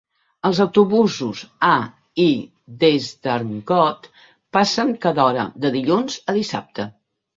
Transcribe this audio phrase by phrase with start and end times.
[0.47, 1.73] Els autobusos a
[2.23, 2.25] i
[2.85, 4.09] des d'Arncott
[4.59, 6.89] passen cada hora de dilluns a dissabte.